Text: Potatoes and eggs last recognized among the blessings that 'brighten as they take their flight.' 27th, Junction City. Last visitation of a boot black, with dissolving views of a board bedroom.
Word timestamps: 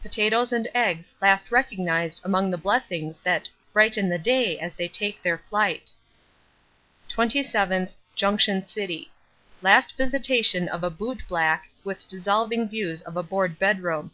Potatoes 0.00 0.52
and 0.52 0.68
eggs 0.74 1.12
last 1.20 1.50
recognized 1.50 2.20
among 2.24 2.52
the 2.52 2.56
blessings 2.56 3.18
that 3.18 3.48
'brighten 3.72 4.12
as 4.12 4.76
they 4.76 4.86
take 4.86 5.20
their 5.20 5.36
flight.' 5.38 5.90
27th, 7.10 7.96
Junction 8.14 8.62
City. 8.62 9.10
Last 9.60 9.96
visitation 9.96 10.68
of 10.68 10.84
a 10.84 10.90
boot 10.90 11.24
black, 11.28 11.68
with 11.82 12.06
dissolving 12.06 12.68
views 12.68 13.02
of 13.02 13.16
a 13.16 13.24
board 13.24 13.58
bedroom. 13.58 14.12